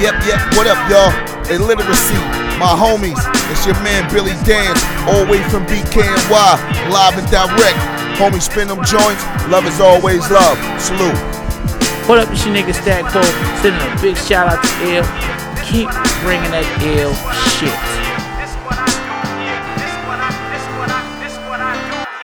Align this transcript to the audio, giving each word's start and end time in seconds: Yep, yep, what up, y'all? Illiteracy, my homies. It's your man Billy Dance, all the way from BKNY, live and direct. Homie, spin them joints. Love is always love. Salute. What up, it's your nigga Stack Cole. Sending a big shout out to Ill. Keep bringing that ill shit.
Yep, 0.00 0.24
yep, 0.24 0.40
what 0.56 0.66
up, 0.66 0.80
y'all? 0.88 1.12
Illiteracy, 1.52 2.16
my 2.56 2.72
homies. 2.72 3.20
It's 3.52 3.66
your 3.66 3.76
man 3.84 4.10
Billy 4.10 4.32
Dance, 4.48 4.80
all 5.04 5.26
the 5.26 5.30
way 5.30 5.42
from 5.50 5.66
BKNY, 5.66 6.88
live 6.88 7.18
and 7.18 7.30
direct. 7.30 7.76
Homie, 8.16 8.40
spin 8.40 8.68
them 8.68 8.82
joints. 8.82 9.22
Love 9.52 9.66
is 9.66 9.78
always 9.78 10.24
love. 10.30 10.56
Salute. 10.80 11.12
What 12.08 12.16
up, 12.18 12.32
it's 12.32 12.46
your 12.46 12.54
nigga 12.54 12.72
Stack 12.72 13.12
Cole. 13.12 13.22
Sending 13.60 13.76
a 13.76 14.00
big 14.00 14.16
shout 14.16 14.48
out 14.48 14.64
to 14.64 14.70
Ill. 14.88 15.04
Keep 15.68 15.90
bringing 16.24 16.50
that 16.50 16.64
ill 16.80 17.12
shit. 17.60 17.99